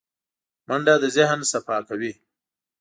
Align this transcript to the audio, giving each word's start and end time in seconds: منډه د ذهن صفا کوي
منډه 0.67 0.93
د 1.03 1.05
ذهن 1.15 1.39
صفا 1.51 1.77
کوي 1.87 2.13